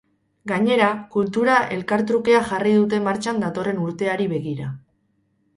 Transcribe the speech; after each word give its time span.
Gainera, 0.51 0.87
kultura 1.15 1.57
elkartrukea 1.75 2.41
jarri 2.53 2.73
nahi 2.73 2.81
dute 2.87 3.03
martxan 3.09 3.45
datorren 3.47 3.85
urteari 3.85 4.29
begira. 4.37 4.73